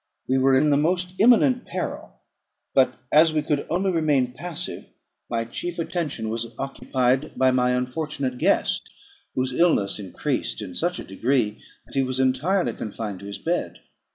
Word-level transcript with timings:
We 0.27 0.39
were 0.39 0.55
in 0.55 0.71
the 0.71 0.77
most 0.77 1.13
imminent 1.19 1.65
peril; 1.67 2.21
but, 2.73 2.95
as 3.11 3.33
we 3.33 3.43
could 3.43 3.67
only 3.69 3.91
remain 3.91 4.33
passive, 4.33 4.89
my 5.29 5.45
chief 5.45 5.77
attention 5.77 6.29
was 6.29 6.55
occupied 6.57 7.33
by 7.37 7.51
my 7.51 7.73
unfortunate 7.75 8.39
guest, 8.39 8.89
whose 9.35 9.53
illness 9.53 9.99
increased 9.99 10.59
in 10.59 10.73
such 10.73 10.97
a 10.97 11.03
degree, 11.05 11.61
that 11.85 11.93
he 11.93 12.01
was 12.01 12.19
entirely 12.19 12.73
confined 12.73 13.19
to 13.19 13.27
his 13.27 13.37
bed. 13.37 13.77